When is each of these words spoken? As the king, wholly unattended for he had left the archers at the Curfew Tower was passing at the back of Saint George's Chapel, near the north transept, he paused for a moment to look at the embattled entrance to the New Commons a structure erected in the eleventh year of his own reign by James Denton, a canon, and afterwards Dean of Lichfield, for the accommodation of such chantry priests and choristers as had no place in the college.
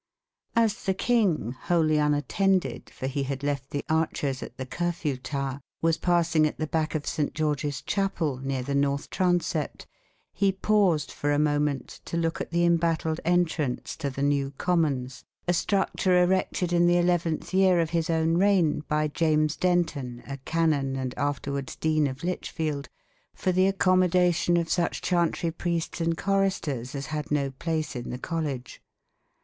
As 0.55 0.85
the 0.85 0.95
king, 0.95 1.51
wholly 1.51 1.97
unattended 1.99 2.89
for 2.89 3.05
he 3.05 3.21
had 3.21 3.43
left 3.43 3.69
the 3.69 3.85
archers 3.87 4.41
at 4.41 4.57
the 4.57 4.65
Curfew 4.65 5.15
Tower 5.15 5.61
was 5.83 5.99
passing 5.99 6.47
at 6.47 6.57
the 6.57 6.65
back 6.65 6.95
of 6.95 7.05
Saint 7.05 7.35
George's 7.35 7.83
Chapel, 7.83 8.37
near 8.39 8.63
the 8.63 8.73
north 8.73 9.11
transept, 9.11 9.85
he 10.33 10.51
paused 10.51 11.11
for 11.11 11.31
a 11.31 11.37
moment 11.37 11.99
to 12.05 12.17
look 12.17 12.41
at 12.41 12.49
the 12.49 12.65
embattled 12.65 13.19
entrance 13.23 13.95
to 13.97 14.09
the 14.09 14.23
New 14.23 14.49
Commons 14.57 15.23
a 15.47 15.53
structure 15.53 16.19
erected 16.23 16.73
in 16.73 16.87
the 16.87 16.97
eleventh 16.97 17.53
year 17.53 17.79
of 17.79 17.91
his 17.91 18.09
own 18.09 18.39
reign 18.39 18.83
by 18.87 19.07
James 19.07 19.55
Denton, 19.55 20.23
a 20.25 20.37
canon, 20.37 20.95
and 20.95 21.13
afterwards 21.15 21.75
Dean 21.75 22.07
of 22.07 22.23
Lichfield, 22.23 22.89
for 23.35 23.51
the 23.51 23.67
accommodation 23.67 24.57
of 24.57 24.67
such 24.67 25.03
chantry 25.03 25.51
priests 25.51 26.01
and 26.01 26.17
choristers 26.17 26.95
as 26.95 27.05
had 27.13 27.29
no 27.29 27.51
place 27.51 27.95
in 27.95 28.09
the 28.09 28.17
college. 28.17 28.81